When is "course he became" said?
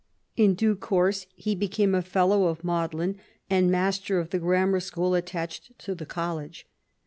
0.75-1.93